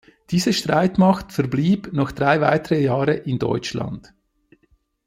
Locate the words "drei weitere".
2.11-2.81